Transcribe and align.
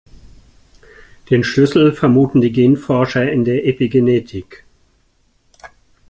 Den 1.29 1.43
Schlüssel 1.43 1.93
vermuten 1.93 2.41
die 2.41 2.51
Genforscher 2.51 3.31
in 3.31 3.45
der 3.45 3.65
Epigenetik. 3.67 4.63